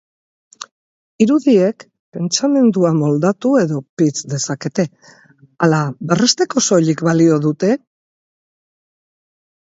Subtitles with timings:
[1.23, 1.83] Irudiek
[2.15, 4.85] pentsamendua moldatu edo pitz dezakete
[5.67, 5.81] ala
[6.13, 7.71] berresteko soilik balio dute?